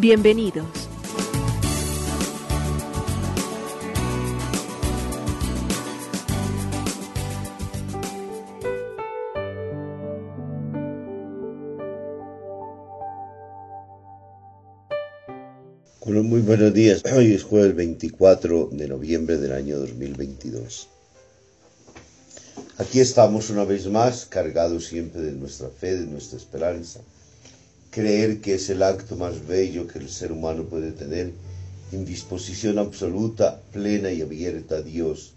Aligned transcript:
Bienvenidos. 0.00 0.64
Bueno, 16.04 16.22
muy 16.22 16.42
buenos 16.42 16.72
días. 16.72 17.02
Hoy 17.12 17.32
es 17.32 17.42
jueves 17.42 17.74
24 17.74 18.68
de 18.70 18.86
noviembre 18.86 19.36
del 19.38 19.52
año 19.52 19.78
2022. 19.80 20.86
Aquí 22.76 23.00
estamos 23.00 23.50
una 23.50 23.64
vez 23.64 23.88
más, 23.88 24.26
cargados 24.26 24.86
siempre 24.86 25.22
de 25.22 25.32
nuestra 25.32 25.70
fe, 25.70 25.96
de 25.96 26.06
nuestra 26.06 26.38
esperanza. 26.38 27.00
Creer 27.90 28.40
que 28.40 28.54
es 28.54 28.68
el 28.68 28.82
acto 28.82 29.16
más 29.16 29.46
bello 29.46 29.86
que 29.86 29.98
el 29.98 30.08
ser 30.10 30.32
humano 30.32 30.64
puede 30.64 30.92
tener, 30.92 31.32
en 31.90 32.04
disposición 32.04 32.78
absoluta, 32.78 33.62
plena 33.72 34.12
y 34.12 34.20
abierta 34.20 34.76
a 34.76 34.82
Dios. 34.82 35.34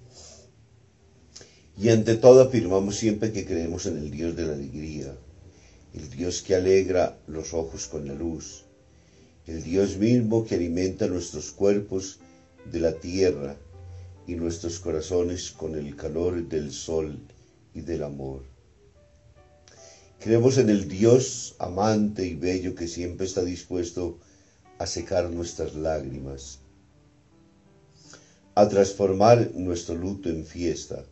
Y 1.78 1.90
ante 1.90 2.16
todo 2.16 2.42
afirmamos 2.42 2.98
siempre 2.98 3.32
que 3.32 3.46
creemos 3.46 3.86
en 3.86 3.98
el 3.98 4.12
Dios 4.12 4.36
de 4.36 4.46
la 4.46 4.54
alegría, 4.54 5.16
el 5.94 6.10
Dios 6.10 6.42
que 6.42 6.56
alegra 6.56 7.18
los 7.28 7.54
ojos 7.54 7.88
con 7.88 8.06
la 8.08 8.14
luz, 8.14 8.66
el 9.48 9.64
Dios 9.64 9.98
mismo 9.98 10.46
que 10.46 10.56
alimenta 10.56 11.08
nuestros 11.08 11.52
cuerpos 11.52 12.20
de 12.70 12.80
la 12.82 12.94
tierra 12.94 13.56
y 14.28 14.36
nuestros 14.36 14.80
corazones 14.80 15.52
con 15.52 15.76
el 15.76 15.96
calor 15.96 16.48
del 16.48 16.72
sol 16.72 17.18
y 17.74 17.82
del 17.82 18.04
amor. 18.04 18.51
Creemos 20.22 20.60
en 20.60 20.70
el 20.70 20.88
Dios 20.88 21.56
amante 21.58 22.24
y 22.28 22.36
bello 22.36 22.76
que 22.76 22.88
siempre 22.88 23.26
está 23.26 23.44
dispuesto 23.44 24.20
a 24.78 24.86
secar 24.86 25.32
nuestras 25.32 25.74
lágrimas, 25.74 26.60
a 28.54 28.70
transformar 28.70 29.50
nuestro 29.56 29.96
luto 29.96 30.30
en 30.30 30.46
fiesta, 30.46 31.04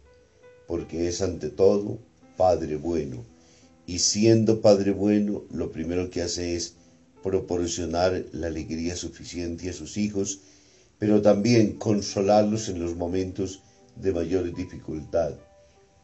porque 0.68 1.08
es 1.08 1.24
ante 1.24 1.50
todo 1.50 1.98
Padre 2.38 2.76
bueno, 2.76 3.26
y 3.88 3.98
siendo 3.98 4.62
Padre 4.62 4.92
bueno, 4.92 5.44
lo 5.50 5.72
primero 5.72 6.12
que 6.12 6.22
hace 6.22 6.56
es 6.56 6.76
proporcionar 7.24 8.26
la 8.32 8.46
alegría 8.46 8.96
suficiente 8.96 9.72
a 9.72 9.74
sus 9.74 9.98
hijos, 9.98 10.42
pero 11.00 11.20
también 11.20 11.80
consolarlos 11.80 12.70
en 12.70 12.80
los 12.80 12.96
momentos 12.96 13.64
de 13.96 14.14
mayor 14.14 14.54
dificultad. 14.54 15.34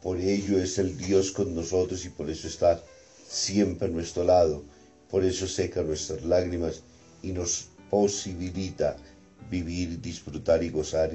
Por 0.02 0.18
ello 0.18 0.58
es 0.58 0.76
el 0.78 0.98
Dios 0.98 1.30
con 1.30 1.54
nosotros 1.54 2.04
y 2.04 2.08
por 2.08 2.28
eso 2.30 2.48
está 2.48 2.82
siempre 3.28 3.88
a 3.88 3.90
nuestro 3.90 4.24
lado. 4.24 4.64
Por 5.10 5.24
eso 5.24 5.46
seca 5.46 5.82
nuestras 5.82 6.24
lágrimas 6.24 6.82
y 7.22 7.32
nos 7.32 7.68
posibilita 7.90 8.96
vivir, 9.50 10.00
disfrutar 10.00 10.62
y 10.62 10.70
gozar 10.70 11.10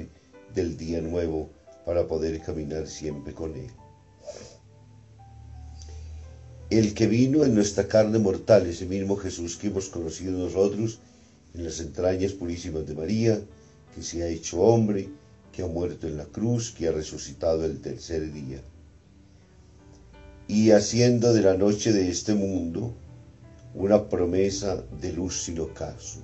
del 0.54 0.76
día 0.76 1.00
nuevo 1.00 1.50
para 1.84 2.06
poder 2.06 2.40
caminar 2.40 2.86
siempre 2.86 3.32
con 3.32 3.54
Él. 3.54 3.70
El 6.70 6.94
que 6.94 7.06
vino 7.06 7.44
en 7.44 7.54
nuestra 7.54 7.86
carne 7.86 8.18
mortal, 8.18 8.66
ese 8.66 8.86
mismo 8.86 9.16
Jesús 9.16 9.56
que 9.56 9.66
hemos 9.66 9.88
conocido 9.88 10.38
nosotros 10.38 11.00
en 11.54 11.64
las 11.64 11.80
entrañas 11.80 12.32
purísimas 12.32 12.86
de 12.86 12.94
María, 12.94 13.38
que 13.94 14.02
se 14.02 14.22
ha 14.22 14.28
hecho 14.28 14.62
hombre, 14.62 15.10
que 15.52 15.62
ha 15.62 15.66
muerto 15.66 16.06
en 16.06 16.16
la 16.16 16.24
cruz, 16.24 16.70
que 16.70 16.88
ha 16.88 16.92
resucitado 16.92 17.66
el 17.66 17.82
tercer 17.82 18.32
día. 18.32 18.62
Y 20.48 20.70
haciendo 20.70 21.32
de 21.32 21.42
la 21.42 21.56
noche 21.56 21.92
de 21.92 22.10
este 22.10 22.34
mundo 22.34 22.94
una 23.74 24.08
promesa 24.08 24.82
de 25.00 25.12
luz 25.12 25.42
sin 25.44 25.60
ocaso. 25.60 26.20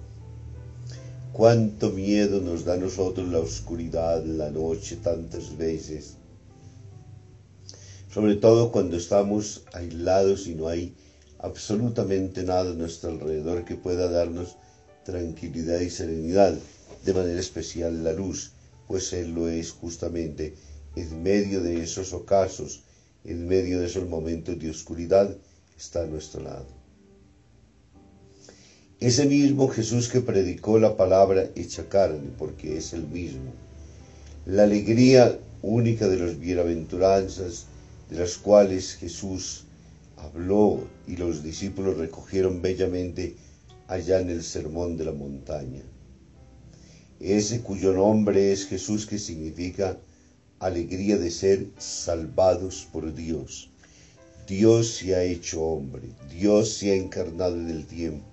Cuánto 1.32 1.90
miedo 1.90 2.40
nos 2.40 2.64
da 2.64 2.74
a 2.74 2.78
nosotros 2.78 3.28
la 3.28 3.38
oscuridad, 3.38 4.24
la 4.24 4.50
noche 4.50 4.96
tantas 4.96 5.56
veces. 5.56 6.16
Sobre 8.12 8.34
todo 8.36 8.72
cuando 8.72 8.96
estamos 8.96 9.62
aislados 9.72 10.46
y 10.46 10.54
no 10.54 10.68
hay 10.68 10.94
absolutamente 11.38 12.42
nada 12.42 12.72
a 12.72 12.74
nuestro 12.74 13.10
alrededor 13.10 13.64
que 13.64 13.76
pueda 13.76 14.10
darnos 14.10 14.56
tranquilidad 15.04 15.80
y 15.80 15.90
serenidad, 15.90 16.54
de 17.04 17.14
manera 17.14 17.40
especial 17.40 18.02
la 18.02 18.12
luz, 18.12 18.52
pues 18.86 19.12
Él 19.12 19.34
lo 19.34 19.48
es 19.48 19.70
justamente 19.70 20.54
en 20.96 21.22
medio 21.22 21.62
de 21.62 21.82
esos 21.82 22.12
ocasos, 22.12 22.82
en 23.24 23.46
medio 23.46 23.80
de 23.80 23.86
esos 23.86 24.08
momentos 24.08 24.58
de 24.58 24.70
oscuridad, 24.70 25.36
está 25.76 26.02
a 26.02 26.06
nuestro 26.06 26.42
lado. 26.42 26.66
Ese 29.00 29.26
mismo 29.26 29.68
Jesús 29.68 30.08
que 30.08 30.20
predicó 30.20 30.78
la 30.78 30.96
palabra 30.96 31.50
hecha 31.54 31.88
carne, 31.88 32.30
porque 32.36 32.76
es 32.76 32.92
el 32.92 33.06
mismo. 33.06 33.52
La 34.44 34.64
alegría 34.64 35.38
única 35.62 36.08
de 36.08 36.16
los 36.16 36.38
bienaventuranzas, 36.38 37.66
de 38.10 38.18
las 38.18 38.38
cuales 38.38 38.96
Jesús 38.96 39.64
habló 40.16 40.80
y 41.06 41.16
los 41.16 41.42
discípulos 41.42 41.96
recogieron 41.96 42.60
bellamente 42.60 43.36
allá 43.86 44.20
en 44.20 44.30
el 44.30 44.42
sermón 44.42 44.96
de 44.96 45.04
la 45.04 45.12
montaña. 45.12 45.82
Ese 47.20 47.60
cuyo 47.60 47.92
nombre 47.92 48.52
es 48.52 48.66
Jesús 48.66 49.06
que 49.06 49.18
significa 49.18 49.98
alegría 50.60 51.16
de 51.18 51.30
ser 51.30 51.66
salvados 51.78 52.86
por 52.92 53.14
Dios. 53.14 53.70
Dios 54.46 54.94
se 54.96 55.14
ha 55.14 55.22
hecho 55.22 55.62
hombre, 55.62 56.08
Dios 56.30 56.72
se 56.72 56.92
ha 56.92 56.94
encarnado 56.94 57.56
en 57.56 57.68
el 57.68 57.86
tiempo, 57.86 58.24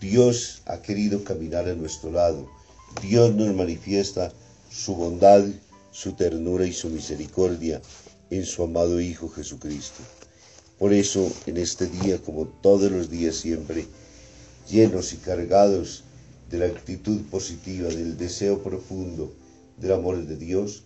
Dios 0.00 0.62
ha 0.66 0.80
querido 0.80 1.24
caminar 1.24 1.68
a 1.68 1.74
nuestro 1.74 2.12
lado, 2.12 2.48
Dios 3.02 3.34
nos 3.34 3.54
manifiesta 3.54 4.32
su 4.70 4.94
bondad, 4.94 5.44
su 5.90 6.12
ternura 6.12 6.64
y 6.66 6.72
su 6.72 6.88
misericordia 6.88 7.82
en 8.30 8.46
su 8.46 8.62
amado 8.62 9.00
Hijo 9.00 9.28
Jesucristo. 9.28 10.02
Por 10.78 10.92
eso, 10.92 11.30
en 11.46 11.58
este 11.58 11.86
día, 11.86 12.18
como 12.18 12.46
todos 12.46 12.90
los 12.90 13.10
días 13.10 13.36
siempre, 13.36 13.86
llenos 14.70 15.12
y 15.12 15.16
cargados 15.16 16.04
de 16.50 16.58
la 16.58 16.66
actitud 16.66 17.20
positiva, 17.30 17.88
del 17.88 18.16
deseo 18.16 18.62
profundo 18.62 19.32
del 19.76 19.92
amor 19.92 20.24
de 20.24 20.36
Dios, 20.36 20.84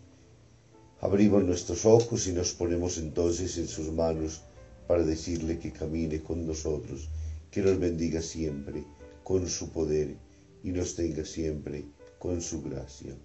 abrimos 1.00 1.44
nuestros 1.44 1.84
ojos 1.84 2.26
y 2.26 2.32
nos 2.32 2.52
ponemos 2.52 2.98
entonces 2.98 3.56
en 3.58 3.68
sus 3.68 3.92
manos 3.92 4.42
para 4.86 5.02
decirle 5.02 5.58
que 5.58 5.72
camine 5.72 6.22
con 6.22 6.46
nosotros, 6.46 7.08
que 7.50 7.60
nos 7.60 7.78
bendiga 7.78 8.22
siempre 8.22 8.84
con 9.24 9.48
su 9.48 9.70
poder 9.70 10.16
y 10.62 10.70
nos 10.70 10.94
tenga 10.94 11.24
siempre 11.24 11.84
con 12.18 12.40
su 12.40 12.62
gracia. 12.62 13.16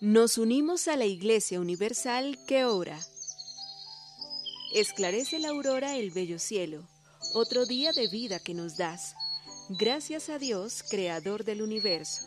Nos 0.00 0.36
unimos 0.36 0.88
a 0.88 0.96
la 0.96 1.06
Iglesia 1.06 1.58
Universal 1.58 2.38
que 2.46 2.64
ora. 2.64 2.98
Esclarece 4.74 5.38
la 5.38 5.48
aurora 5.48 5.96
el 5.96 6.10
bello 6.10 6.38
cielo, 6.38 6.86
otro 7.32 7.64
día 7.64 7.92
de 7.92 8.08
vida 8.08 8.38
que 8.38 8.52
nos 8.52 8.76
das. 8.76 9.14
Gracias 9.70 10.28
a 10.28 10.38
Dios, 10.38 10.84
Creador 10.90 11.44
del 11.44 11.62
universo, 11.62 12.26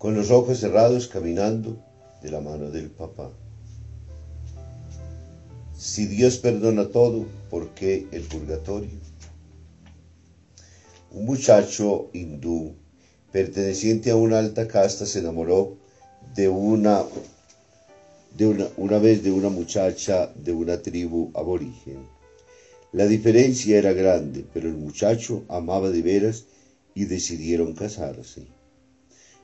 Con 0.00 0.14
los 0.14 0.30
ojos 0.30 0.58
cerrados 0.58 1.08
caminando 1.08 1.76
de 2.22 2.30
la 2.30 2.40
mano 2.40 2.70
del 2.70 2.88
papá. 2.88 3.30
Si 5.76 6.06
Dios 6.06 6.38
perdona 6.38 6.88
todo, 6.88 7.26
¿por 7.50 7.74
qué 7.74 8.06
el 8.10 8.22
purgatorio? 8.22 8.98
Un 11.12 11.26
muchacho 11.26 12.08
hindú 12.14 12.72
perteneciente 13.30 14.10
a 14.10 14.16
una 14.16 14.38
alta 14.38 14.66
casta 14.66 15.04
se 15.04 15.18
enamoró 15.18 15.76
de 16.34 16.48
una, 16.48 17.02
de 18.38 18.46
una, 18.46 18.68
una 18.78 18.96
vez 18.96 19.22
de 19.22 19.32
una 19.32 19.50
muchacha 19.50 20.32
de 20.34 20.52
una 20.52 20.80
tribu 20.80 21.30
aborigen. 21.34 22.06
La 22.92 23.04
diferencia 23.04 23.76
era 23.76 23.92
grande, 23.92 24.46
pero 24.54 24.66
el 24.66 24.76
muchacho 24.78 25.44
amaba 25.48 25.90
de 25.90 26.00
veras 26.00 26.46
y 26.94 27.04
decidieron 27.04 27.74
casarse. 27.74 28.46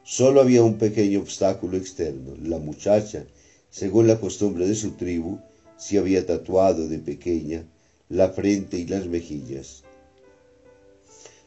Solo 0.08 0.40
había 0.40 0.62
un 0.62 0.78
pequeño 0.78 1.18
obstáculo 1.18 1.76
externo. 1.76 2.36
La 2.40 2.58
muchacha, 2.58 3.26
según 3.70 4.06
la 4.06 4.20
costumbre 4.20 4.64
de 4.64 4.76
su 4.76 4.92
tribu, 4.92 5.40
se 5.76 5.98
había 5.98 6.24
tatuado 6.24 6.86
de 6.86 7.00
pequeña 7.00 7.68
la 8.08 8.28
frente 8.28 8.78
y 8.78 8.86
las 8.86 9.06
mejillas. 9.08 9.82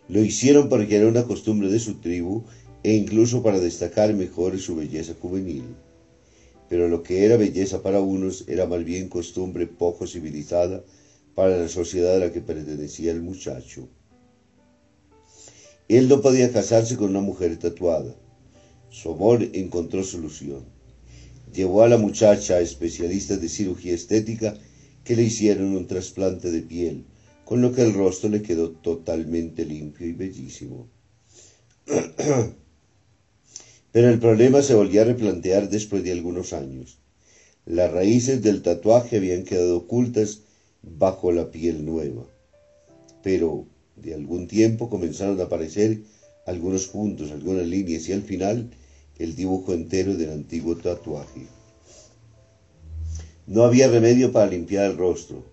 Lo 0.09 0.21
hicieron 0.21 0.67
porque 0.67 0.97
era 0.97 1.07
una 1.07 1.23
costumbre 1.23 1.69
de 1.69 1.79
su 1.79 2.01
tribu 2.01 2.43
e 2.83 2.95
incluso 2.95 3.41
para 3.41 3.61
destacar 3.61 4.13
mejor 4.13 4.59
su 4.59 4.75
belleza 4.75 5.13
juvenil. 5.21 5.63
Pero 6.67 6.89
lo 6.89 7.01
que 7.01 7.23
era 7.23 7.37
belleza 7.37 7.81
para 7.81 8.01
unos 8.01 8.43
era 8.49 8.65
más 8.65 8.83
bien 8.83 9.07
costumbre 9.07 9.67
poco 9.67 10.05
civilizada 10.05 10.83
para 11.33 11.57
la 11.57 11.69
sociedad 11.69 12.17
a 12.17 12.19
la 12.19 12.33
que 12.33 12.41
pertenecía 12.41 13.13
el 13.13 13.21
muchacho. 13.21 13.87
Él 15.87 16.09
no 16.09 16.19
podía 16.19 16.51
casarse 16.51 16.97
con 16.97 17.11
una 17.11 17.21
mujer 17.21 17.55
tatuada 17.57 18.17
su 18.89 19.11
amor 19.11 19.47
encontró 19.53 20.03
solución. 20.03 20.63
Llevó 21.53 21.83
a 21.83 21.89
la 21.89 21.97
muchacha 21.97 22.55
a 22.55 22.61
especialistas 22.61 23.41
de 23.41 23.49
cirugía 23.49 23.93
estética 23.93 24.55
que 25.03 25.15
le 25.15 25.23
hicieron 25.23 25.75
un 25.75 25.87
trasplante 25.87 26.51
de 26.51 26.61
piel, 26.61 27.05
con 27.45 27.61
lo 27.61 27.73
que 27.73 27.81
el 27.81 27.93
rostro 27.93 28.29
le 28.29 28.41
quedó 28.41 28.71
totalmente 28.71 29.65
limpio 29.65 30.07
y 30.07 30.13
bellísimo. 30.13 30.87
Pero 33.91 34.09
el 34.09 34.19
problema 34.19 34.61
se 34.61 34.75
volvió 34.75 35.01
a 35.01 35.05
replantear 35.05 35.69
después 35.69 36.03
de 36.03 36.11
algunos 36.11 36.53
años. 36.53 36.99
Las 37.65 37.91
raíces 37.91 38.43
del 38.43 38.61
tatuaje 38.61 39.17
habían 39.17 39.43
quedado 39.43 39.77
ocultas 39.77 40.41
bajo 40.83 41.31
la 41.31 41.49
piel 41.49 41.85
nueva. 41.85 42.27
Pero 43.23 43.65
de 43.95 44.13
algún 44.13 44.47
tiempo 44.47 44.89
comenzaron 44.89 45.39
a 45.39 45.45
aparecer 45.45 46.01
algunos 46.49 46.87
puntos, 46.87 47.31
algunas 47.31 47.67
líneas 47.67 48.09
y 48.09 48.13
al 48.13 48.23
final 48.23 48.71
el 49.19 49.35
dibujo 49.35 49.73
entero 49.73 50.15
del 50.15 50.31
antiguo 50.31 50.75
tatuaje. 50.75 51.45
No 53.45 53.63
había 53.63 53.87
remedio 53.87 54.31
para 54.31 54.49
limpiar 54.49 54.85
el 54.89 54.97
rostro. 54.97 55.43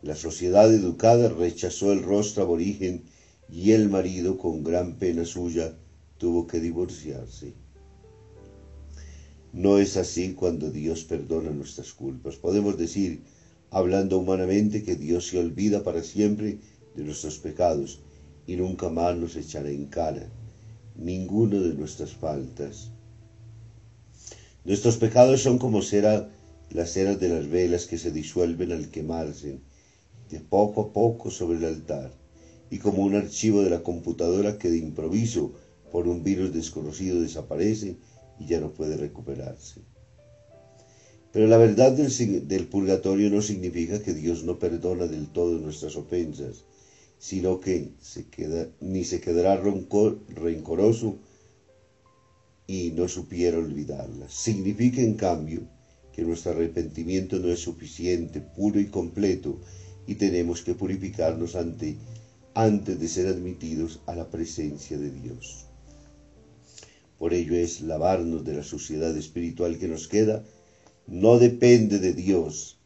La 0.00 0.14
sociedad 0.14 0.72
educada 0.72 1.28
rechazó 1.28 1.92
el 1.92 2.02
rostro 2.04 2.44
aborigen 2.44 3.02
y 3.50 3.72
el 3.72 3.88
marido, 3.88 4.38
con 4.38 4.62
gran 4.62 4.98
pena 4.98 5.24
suya, 5.24 5.76
tuvo 6.18 6.46
que 6.46 6.60
divorciarse. 6.60 7.54
No 9.52 9.78
es 9.78 9.96
así 9.96 10.34
cuando 10.34 10.70
Dios 10.70 11.02
perdona 11.02 11.50
nuestras 11.50 11.92
culpas. 11.92 12.36
Podemos 12.36 12.78
decir, 12.78 13.22
hablando 13.70 14.18
humanamente, 14.18 14.84
que 14.84 14.94
Dios 14.94 15.26
se 15.26 15.38
olvida 15.38 15.82
para 15.82 16.04
siempre 16.04 16.58
de 16.94 17.02
nuestros 17.02 17.38
pecados 17.38 17.98
y 18.48 18.56
nunca 18.56 18.88
más 18.88 19.14
nos 19.14 19.36
echará 19.36 19.68
en 19.68 19.86
cara 19.86 20.26
ninguno 20.96 21.60
de 21.60 21.74
nuestras 21.74 22.14
faltas. 22.14 22.90
Nuestros 24.64 24.96
pecados 24.96 25.42
son 25.42 25.58
como 25.58 25.82
cera, 25.82 26.30
las 26.70 26.92
ceras 26.92 27.20
de 27.20 27.28
las 27.28 27.48
velas 27.48 27.86
que 27.86 27.98
se 27.98 28.10
disuelven 28.10 28.72
al 28.72 28.90
quemarse, 28.90 29.60
de 30.30 30.40
poco 30.40 30.80
a 30.80 30.92
poco 30.92 31.30
sobre 31.30 31.58
el 31.58 31.66
altar, 31.66 32.10
y 32.70 32.78
como 32.78 33.04
un 33.04 33.14
archivo 33.14 33.62
de 33.62 33.70
la 33.70 33.82
computadora 33.82 34.58
que 34.58 34.70
de 34.70 34.78
improviso 34.78 35.52
por 35.92 36.08
un 36.08 36.24
virus 36.24 36.52
desconocido 36.52 37.20
desaparece 37.20 37.96
y 38.40 38.46
ya 38.46 38.60
no 38.60 38.72
puede 38.72 38.96
recuperarse. 38.96 39.82
Pero 41.32 41.46
la 41.46 41.58
verdad 41.58 41.92
del, 41.92 42.66
purgatorio 42.66 43.30
no 43.30 43.42
significa 43.42 44.00
que 44.00 44.14
Dios 44.14 44.42
no 44.42 44.58
perdona 44.58 45.06
del 45.06 45.28
todo 45.28 45.58
nuestras 45.58 45.96
ofensas, 45.96 46.64
sino 47.18 47.60
que 47.60 47.92
se 48.00 48.26
queda, 48.26 48.68
ni 48.80 49.04
se 49.04 49.20
quedará 49.20 49.56
rencoroso 49.56 51.18
y 52.66 52.92
no 52.92 53.08
supiera 53.08 53.58
olvidarlas. 53.58 54.32
Significa, 54.32 55.00
en 55.00 55.14
cambio, 55.14 55.62
que 56.12 56.22
nuestro 56.22 56.52
arrepentimiento 56.52 57.38
no 57.38 57.48
es 57.48 57.60
suficiente, 57.60 58.40
puro 58.40 58.78
y 58.78 58.86
completo, 58.86 59.60
y 60.06 60.14
tenemos 60.14 60.62
que 60.62 60.74
purificarnos 60.74 61.54
ante, 61.54 61.96
antes 62.54 62.98
de 62.98 63.08
ser 63.08 63.26
admitidos 63.26 64.00
a 64.06 64.14
la 64.14 64.30
presencia 64.30 64.98
de 64.98 65.10
Dios. 65.10 65.66
Por 67.18 67.34
ello 67.34 67.54
es 67.54 67.80
lavarnos 67.80 68.44
de 68.44 68.54
la 68.54 68.62
suciedad 68.62 69.16
espiritual 69.16 69.78
que 69.78 69.88
nos 69.88 70.08
queda, 70.08 70.44
no 71.06 71.38
depende 71.38 71.98
de 71.98 72.12
Dios, 72.12 72.77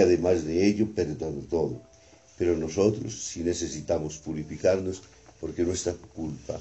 además 0.00 0.44
de 0.44 0.66
ello 0.66 0.88
perdona 0.94 1.40
todo. 1.48 1.82
Pero 2.36 2.56
nosotros, 2.56 3.14
si 3.14 3.40
necesitamos 3.40 4.18
purificarnos, 4.18 5.02
porque 5.40 5.62
nuestra 5.62 5.94
culpa, 6.14 6.60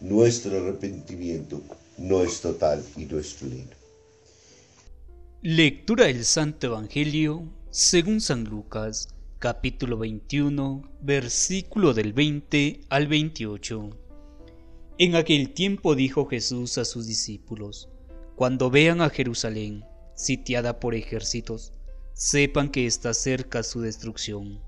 nuestro 0.00 0.56
arrepentimiento 0.58 1.60
no 1.98 2.22
es 2.22 2.40
total 2.40 2.84
y 2.96 3.04
no 3.06 3.18
es 3.18 3.34
pleno. 3.34 3.70
Lectura 5.42 6.06
del 6.06 6.24
Santo 6.24 6.68
Evangelio 6.68 7.44
según 7.70 8.22
San 8.22 8.44
Lucas, 8.44 9.08
capítulo 9.38 9.98
21, 9.98 10.82
versículo 11.02 11.92
del 11.92 12.14
20 12.14 12.80
al 12.88 13.06
28. 13.06 13.90
En 14.96 15.14
aquel 15.14 15.52
tiempo 15.52 15.94
dijo 15.94 16.24
Jesús 16.24 16.78
a 16.78 16.86
sus 16.86 17.06
discípulos, 17.06 17.90
Cuando 18.34 18.70
vean 18.70 19.02
a 19.02 19.10
Jerusalén 19.10 19.84
sitiada 20.14 20.80
por 20.80 20.94
ejércitos, 20.94 21.74
sepan 22.16 22.70
que 22.70 22.86
está 22.86 23.12
cerca 23.12 23.62
su 23.62 23.82
destrucción. 23.82 24.62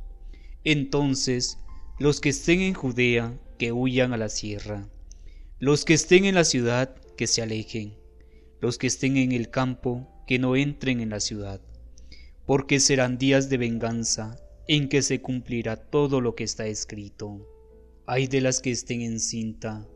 Entonces, 0.65 1.59
los 1.99 2.21
que 2.21 2.29
estén 2.29 2.61
en 2.61 2.75
Judea 2.75 3.41
que 3.59 3.73
huyan 3.73 4.13
a 4.13 4.19
la 4.19 4.29
sierra. 4.29 4.87
Los 5.59 5.87
que 5.87 5.95
estén 5.95 6.27
en 6.27 6.35
la 6.35 6.45
ciudad, 6.45 6.95
que 7.17 7.27
se 7.27 7.41
alejen. 7.41 7.97
Los 8.61 8.77
que 8.77 8.87
estén 8.87 9.17
en 9.17 9.33
el 9.33 9.49
campo, 9.49 10.07
que 10.27 10.39
no 10.39 10.57
entren 10.57 11.01
en 11.01 11.09
la 11.09 11.21
ciudad. 11.21 11.63
Porque 12.45 12.81
serán 12.81 13.17
días 13.17 13.49
de 13.49 13.57
venganza, 13.57 14.37
en 14.69 14.91
que 14.91 15.01
se 15.01 15.23
cumplirá 15.23 15.77
todo 15.77 16.21
lo 16.21 16.35
que 16.35 16.45
está 16.45 16.67
escrito. 16.67 17.49
Hay 18.07 18.27
de 18.27 18.43
las 18.43 18.61
que 18.61 18.73
estén 18.73 19.01
en 19.01 19.21
cinta 19.21 19.89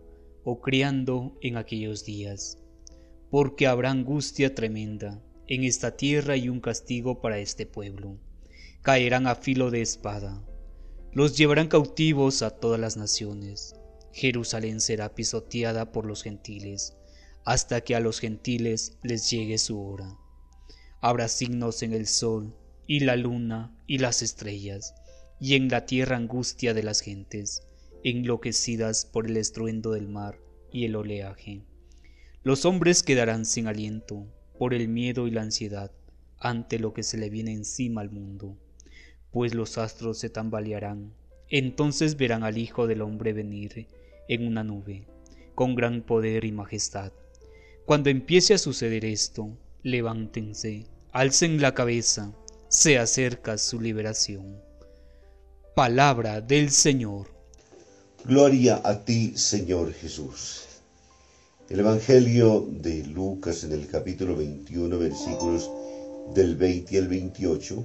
o 0.42 0.62
criando 0.62 1.37
en 1.42 1.59
aquellos 1.59 2.06
días, 2.06 2.56
porque 3.30 3.66
habrá 3.66 3.90
angustia 3.90 4.54
tremenda 4.54 5.23
en 5.54 5.64
esta 5.64 5.99
tierra 5.99 6.35
y 6.37 6.49
un 6.49 6.61
castigo 6.61 7.21
para 7.21 7.38
este 7.38 7.66
pueblo. 7.66 8.16
Caerán 8.80 9.26
a 9.26 9.35
filo 9.35 9.71
de 9.71 9.82
espada 9.82 10.42
los 11.12 11.37
llevarán 11.37 11.68
cautivos 11.68 12.40
a 12.40 12.49
todas 12.49 12.80
las 12.80 12.97
naciones. 12.97 13.75
Jerusalén 14.14 14.80
será 14.80 15.14
pisoteada 15.14 15.92
por 15.92 16.06
los 16.06 16.23
gentiles, 16.23 16.97
hasta 17.44 17.82
que 17.82 17.94
a 17.94 18.00
los 18.00 18.18
gentiles 18.18 18.97
les 19.02 19.30
llegue 19.30 19.59
su 19.59 19.78
hora. 19.78 20.16
Habrá 21.02 21.28
signos 21.28 21.82
en 21.82 21.92
el 21.92 22.06
sol, 22.06 22.56
y 22.87 23.00
la 23.00 23.16
luna, 23.16 23.76
y 23.87 23.99
las 23.99 24.23
estrellas, 24.23 24.94
y 25.38 25.54
en 25.54 25.68
la 25.68 25.85
tierra 25.85 26.16
angustia 26.16 26.73
de 26.73 26.82
las 26.82 27.00
gentes, 27.00 27.62
enloquecidas 28.04 29.04
por 29.04 29.26
el 29.26 29.37
estruendo 29.37 29.90
del 29.90 30.09
mar 30.09 30.38
y 30.73 30.87
el 30.87 30.97
oleaje. 30.97 31.61
Los 32.42 32.64
hombres 32.64 33.02
quedarán 33.02 33.44
sin 33.44 33.66
aliento 33.66 34.26
por 34.62 34.75
el 34.75 34.87
miedo 34.87 35.26
y 35.26 35.33
la 35.33 35.42
ansiedad 35.42 35.90
ante 36.38 36.78
lo 36.78 36.95
que 36.95 37.02
se 37.02 37.19
le 37.19 37.31
viene 37.31 37.52
encima 37.52 38.00
al 38.00 38.11
mundo 38.11 38.57
pues 39.33 39.54
los 39.54 39.76
astros 39.78 40.19
se 40.19 40.31
tambalearán. 40.31 41.12
Entonces 41.49 42.16
verán 42.16 42.45
al 42.45 42.59
Hijo 42.59 42.87
del 42.87 43.02
Hombre 43.02 43.33
venir 43.33 43.88
en 44.28 44.47
una 44.47 44.62
nube, 44.62 45.09
con 45.57 45.75
gran 45.75 46.02
poder 46.02 46.45
y 46.45 46.52
majestad. 46.52 47.12
Cuando 47.87 48.11
empiece 48.11 48.54
a 48.54 48.59
suceder 48.59 49.04
esto, 49.04 49.59
levántense, 49.83 50.85
alcen 51.11 51.61
la 51.61 51.75
cabeza, 51.75 52.33
se 52.69 52.99
acerca 52.99 53.59
su 53.59 53.81
liberación. 53.81 54.61
Palabra 55.75 56.40
del 56.40 56.71
Señor. 56.71 57.35
Gloria 58.25 58.81
a 58.85 59.04
ti, 59.04 59.33
Señor 59.37 59.92
Jesús. 59.92 60.72
El 61.73 61.81
Evangelio 61.81 62.69
de 62.71 63.02
Lucas 63.02 63.64
en 63.64 63.73
el 63.73 63.87
capítulo 63.87 64.37
21, 64.37 64.99
versículos 64.99 65.71
del 66.35 66.55
20 66.55 66.99
al 66.99 67.09
28, 67.09 67.85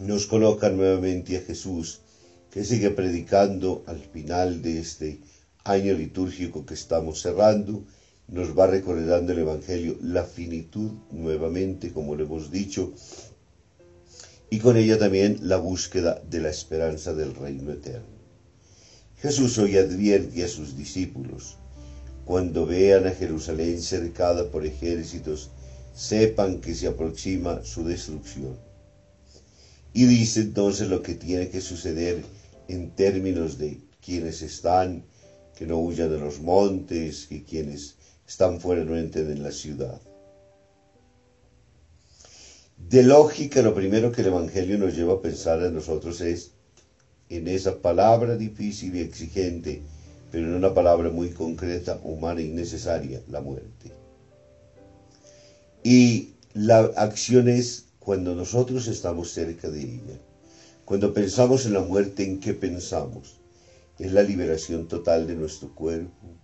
nos 0.00 0.26
coloca 0.26 0.70
nuevamente 0.70 1.36
a 1.36 1.42
Jesús, 1.42 2.00
que 2.50 2.64
sigue 2.64 2.92
predicando 2.92 3.84
al 3.86 3.98
final 3.98 4.62
de 4.62 4.78
este 4.78 5.20
año 5.64 5.92
litúrgico 5.92 6.64
que 6.64 6.72
estamos 6.72 7.20
cerrando, 7.20 7.84
nos 8.26 8.58
va 8.58 8.68
recordando 8.68 9.32
el 9.32 9.40
Evangelio 9.40 9.98
la 10.00 10.24
finitud 10.24 10.92
nuevamente, 11.10 11.92
como 11.92 12.14
lo 12.14 12.24
hemos 12.24 12.50
dicho, 12.50 12.94
y 14.48 14.60
con 14.60 14.78
ella 14.78 14.98
también 14.98 15.40
la 15.42 15.58
búsqueda 15.58 16.22
de 16.26 16.40
la 16.40 16.48
esperanza 16.48 17.12
del 17.12 17.34
reino 17.34 17.70
eterno. 17.70 18.18
Jesús 19.18 19.58
hoy 19.58 19.76
advierte 19.76 20.42
a 20.42 20.48
sus 20.48 20.74
discípulos, 20.74 21.59
cuando 22.24 22.66
vean 22.66 23.06
a 23.06 23.10
Jerusalén 23.10 23.80
cercada 23.80 24.50
por 24.50 24.64
ejércitos, 24.66 25.50
sepan 25.94 26.60
que 26.60 26.74
se 26.74 26.86
aproxima 26.86 27.64
su 27.64 27.84
destrucción. 27.84 28.58
Y 29.92 30.06
dice 30.06 30.40
entonces 30.40 30.88
lo 30.88 31.02
que 31.02 31.14
tiene 31.14 31.48
que 31.48 31.60
suceder 31.60 32.22
en 32.68 32.90
términos 32.90 33.58
de 33.58 33.80
quienes 34.00 34.42
están, 34.42 35.04
que 35.56 35.66
no 35.66 35.78
huyan 35.78 36.10
de 36.10 36.18
los 36.18 36.40
montes, 36.40 37.26
que 37.26 37.42
quienes 37.42 37.96
están 38.26 38.60
fuera 38.60 38.84
no 38.84 38.96
entren 38.96 39.30
en 39.30 39.42
la 39.42 39.50
ciudad. 39.50 40.00
De 42.88 43.02
lógica, 43.02 43.60
lo 43.60 43.74
primero 43.74 44.10
que 44.10 44.22
el 44.22 44.28
Evangelio 44.28 44.78
nos 44.78 44.96
lleva 44.96 45.14
a 45.14 45.20
pensar 45.20 45.60
a 45.62 45.70
nosotros 45.70 46.20
es 46.20 46.52
en 47.28 47.46
esa 47.46 47.80
palabra 47.82 48.36
difícil 48.36 48.96
y 48.96 49.00
exigente, 49.00 49.82
pero 50.30 50.46
en 50.46 50.54
una 50.54 50.74
palabra 50.74 51.10
muy 51.10 51.30
concreta, 51.30 52.00
humana 52.02 52.40
y 52.40 52.48
necesaria, 52.48 53.22
la 53.28 53.40
muerte. 53.40 53.92
Y 55.82 56.34
la 56.54 56.80
acción 56.96 57.48
es 57.48 57.86
cuando 57.98 58.34
nosotros 58.34 58.86
estamos 58.86 59.32
cerca 59.32 59.70
de 59.70 59.82
ella. 59.82 60.20
Cuando 60.84 61.14
pensamos 61.14 61.66
en 61.66 61.74
la 61.74 61.80
muerte, 61.80 62.24
¿en 62.24 62.40
qué 62.40 62.54
pensamos? 62.54 63.40
Es 63.98 64.12
la 64.12 64.22
liberación 64.22 64.88
total 64.88 65.26
de 65.26 65.34
nuestro 65.34 65.74
cuerpo, 65.74 66.40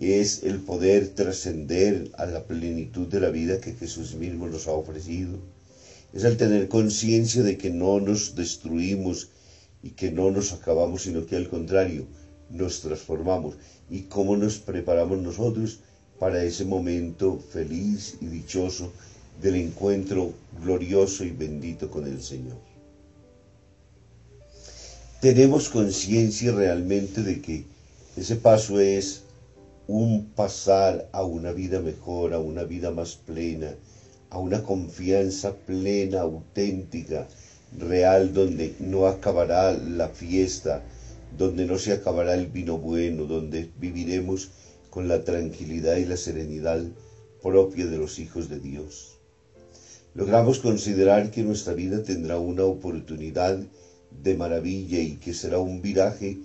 es 0.00 0.42
el 0.44 0.60
poder 0.60 1.08
trascender 1.08 2.10
a 2.16 2.24
la 2.24 2.46
plenitud 2.46 3.06
de 3.08 3.20
la 3.20 3.28
vida 3.28 3.60
que 3.60 3.74
Jesús 3.74 4.14
mismo 4.14 4.48
nos 4.48 4.66
ha 4.66 4.72
ofrecido, 4.72 5.38
es 6.12 6.24
el 6.24 6.38
tener 6.38 6.68
conciencia 6.68 7.42
de 7.42 7.58
que 7.58 7.70
no 7.70 8.00
nos 8.00 8.34
destruimos 8.34 9.28
y 9.82 9.90
que 9.90 10.10
no 10.10 10.30
nos 10.30 10.52
acabamos, 10.52 11.02
sino 11.02 11.26
que 11.26 11.36
al 11.36 11.48
contrario, 11.48 12.06
nos 12.50 12.80
transformamos 12.80 13.56
y 13.88 14.02
cómo 14.02 14.36
nos 14.36 14.58
preparamos 14.58 15.18
nosotros 15.18 15.80
para 16.18 16.42
ese 16.44 16.64
momento 16.64 17.38
feliz 17.38 18.16
y 18.20 18.26
dichoso 18.26 18.92
del 19.40 19.56
encuentro 19.56 20.32
glorioso 20.62 21.24
y 21.24 21.30
bendito 21.30 21.90
con 21.90 22.06
el 22.06 22.22
Señor. 22.22 22.58
Tenemos 25.20 25.68
conciencia 25.68 26.52
realmente 26.52 27.22
de 27.22 27.40
que 27.40 27.64
ese 28.16 28.36
paso 28.36 28.80
es 28.80 29.22
un 29.86 30.26
pasar 30.36 31.08
a 31.12 31.24
una 31.24 31.52
vida 31.52 31.80
mejor, 31.80 32.32
a 32.32 32.38
una 32.38 32.64
vida 32.64 32.90
más 32.90 33.16
plena, 33.16 33.74
a 34.30 34.38
una 34.38 34.62
confianza 34.62 35.54
plena, 35.54 36.20
auténtica, 36.20 37.26
real, 37.78 38.32
donde 38.32 38.74
no 38.78 39.06
acabará 39.06 39.72
la 39.72 40.08
fiesta, 40.08 40.82
donde 41.36 41.66
no 41.66 41.78
se 41.78 41.92
acabará 41.92 42.34
el 42.34 42.48
vino 42.48 42.78
bueno, 42.78 43.24
donde 43.24 43.70
viviremos 43.78 44.50
con 44.90 45.08
la 45.08 45.24
tranquilidad 45.24 45.96
y 45.96 46.04
la 46.04 46.16
serenidad 46.16 46.82
propia 47.42 47.86
de 47.86 47.98
los 47.98 48.18
hijos 48.18 48.48
de 48.48 48.60
Dios. 48.60 49.18
Logramos 50.14 50.58
considerar 50.58 51.30
que 51.30 51.42
nuestra 51.42 51.72
vida 51.72 52.02
tendrá 52.02 52.38
una 52.38 52.64
oportunidad 52.64 53.58
de 54.10 54.34
maravilla 54.34 54.98
y 54.98 55.16
que 55.16 55.32
será 55.32 55.58
un 55.58 55.80
viraje 55.80 56.40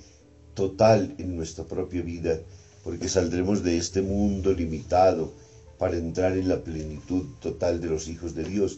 total 0.54 1.16
en 1.18 1.36
nuestra 1.36 1.66
propia 1.66 2.02
vida 2.02 2.40
porque 2.86 3.10
saldremos 3.10 3.64
de 3.64 3.78
este 3.78 4.04
mundo 4.04 4.54
limitado 4.54 5.34
para 5.80 5.98
entrar 5.98 6.38
en 6.38 6.48
la 6.48 6.64
plenitud 6.64 7.26
total 7.42 7.82
de 7.82 7.88
los 7.88 8.08
hijos 8.08 8.36
de 8.36 8.44
Dios, 8.44 8.78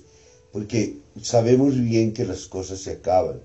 porque 0.54 0.96
sabemos 1.22 1.78
bien 1.78 2.14
que 2.14 2.26
las 2.26 2.48
cosas 2.48 2.80
se 2.80 2.92
acaban, 2.92 3.42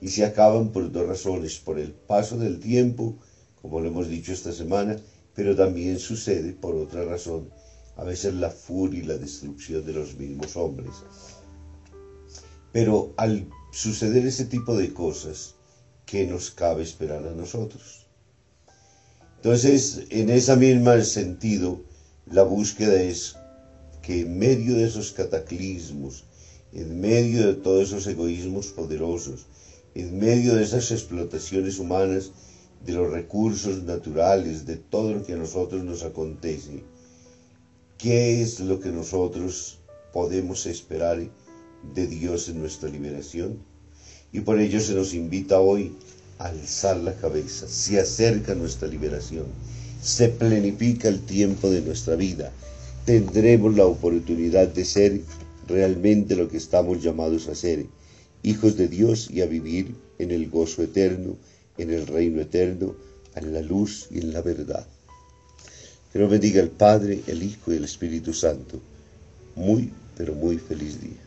y 0.00 0.08
se 0.08 0.24
acaban 0.24 0.72
por 0.72 0.90
dos 0.90 1.06
razones, 1.06 1.58
por 1.58 1.78
el 1.78 1.92
paso 1.92 2.36
del 2.36 2.60
tiempo, 2.60 3.16
como 3.62 3.80
lo 3.80 3.88
hemos 3.88 4.08
dicho 4.08 4.32
esta 4.32 4.52
semana, 4.52 4.96
pero 5.34 5.54
también 5.56 5.98
sucede 5.98 6.52
por 6.52 6.74
otra 6.76 7.04
razón, 7.04 7.50
a 7.96 8.04
veces 8.04 8.34
la 8.34 8.50
furia 8.50 9.00
y 9.00 9.06
la 9.06 9.16
destrucción 9.16 9.84
de 9.84 9.92
los 9.92 10.14
mismos 10.16 10.56
hombres. 10.56 10.92
Pero 12.72 13.14
al 13.16 13.48
suceder 13.72 14.26
ese 14.26 14.44
tipo 14.44 14.76
de 14.76 14.92
cosas, 14.92 15.54
¿qué 16.04 16.26
nos 16.26 16.50
cabe 16.50 16.82
esperar 16.82 17.26
a 17.26 17.32
nosotros? 17.32 18.06
Entonces, 19.36 20.06
en 20.10 20.30
ese 20.30 20.56
mismo 20.56 20.98
sentido, 21.02 21.80
la 22.26 22.42
búsqueda 22.42 23.00
es 23.00 23.36
que 24.02 24.20
en 24.20 24.38
medio 24.38 24.74
de 24.74 24.84
esos 24.84 25.12
cataclismos, 25.12 26.24
en 26.72 27.00
medio 27.00 27.46
de 27.46 27.54
todos 27.54 27.88
esos 27.88 28.06
egoísmos 28.06 28.68
poderosos, 28.68 29.46
en 29.96 30.18
medio 30.18 30.54
de 30.54 30.62
esas 30.62 30.90
explotaciones 30.90 31.78
humanas 31.78 32.30
de 32.84 32.92
los 32.92 33.10
recursos 33.10 33.82
naturales, 33.84 34.66
de 34.66 34.76
todo 34.76 35.14
lo 35.14 35.24
que 35.24 35.32
a 35.32 35.36
nosotros 35.36 35.82
nos 35.84 36.02
acontece, 36.02 36.84
¿qué 37.96 38.42
es 38.42 38.60
lo 38.60 38.78
que 38.78 38.90
nosotros 38.90 39.78
podemos 40.12 40.66
esperar 40.66 41.26
de 41.94 42.06
Dios 42.06 42.50
en 42.50 42.60
nuestra 42.60 42.90
liberación? 42.90 43.58
Y 44.32 44.40
por 44.40 44.60
ello 44.60 44.80
se 44.80 44.92
nos 44.92 45.14
invita 45.14 45.60
hoy 45.60 45.96
alzar 46.38 46.98
la 46.98 47.14
cabeza, 47.14 47.66
se 47.66 47.98
acerca 47.98 48.54
nuestra 48.54 48.88
liberación, 48.88 49.46
se 50.02 50.28
planifica 50.28 51.08
el 51.08 51.20
tiempo 51.20 51.70
de 51.70 51.80
nuestra 51.80 52.16
vida, 52.16 52.52
tendremos 53.06 53.74
la 53.74 53.86
oportunidad 53.86 54.68
de 54.68 54.84
ser 54.84 55.22
realmente 55.66 56.36
lo 56.36 56.48
que 56.50 56.58
estamos 56.58 57.02
llamados 57.02 57.48
a 57.48 57.54
ser, 57.54 57.86
hijos 58.42 58.76
de 58.76 58.88
Dios 58.88 59.30
y 59.30 59.42
a 59.42 59.46
vivir 59.46 59.94
en 60.18 60.30
el 60.30 60.48
gozo 60.48 60.82
eterno, 60.82 61.36
en 61.78 61.92
el 61.92 62.06
reino 62.06 62.40
eterno, 62.40 62.94
en 63.34 63.52
la 63.52 63.60
luz 63.60 64.08
y 64.10 64.18
en 64.18 64.32
la 64.32 64.42
verdad. 64.42 64.86
Que 66.12 66.18
nos 66.18 66.30
bendiga 66.30 66.62
el 66.62 66.70
Padre, 66.70 67.22
el 67.26 67.42
Hijo 67.42 67.72
y 67.72 67.76
el 67.76 67.84
Espíritu 67.84 68.32
Santo. 68.32 68.80
Muy, 69.54 69.90
pero 70.16 70.34
muy 70.34 70.58
feliz 70.58 71.00
día. 71.00 71.25